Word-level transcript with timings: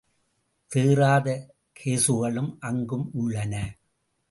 தேறாத 0.71 1.27
கேசுகளும் 1.79 2.57
அங்கும் 2.59 3.09
உள்ளன. 3.13 3.77